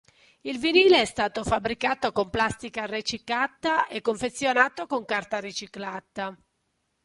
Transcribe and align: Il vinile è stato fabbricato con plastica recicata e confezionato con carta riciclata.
Il 0.41 0.57
vinile 0.57 1.01
è 1.01 1.05
stato 1.05 1.43
fabbricato 1.43 2.11
con 2.11 2.31
plastica 2.31 2.87
recicata 2.87 3.85
e 3.85 4.01
confezionato 4.01 4.87
con 4.87 5.05
carta 5.05 5.39
riciclata. 5.39 6.35